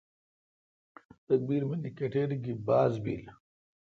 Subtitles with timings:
[1.27, 3.23] تکبیر من کٹیر گی باز بیل۔